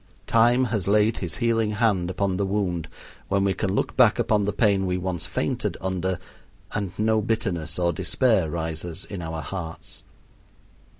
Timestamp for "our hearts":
9.21-10.01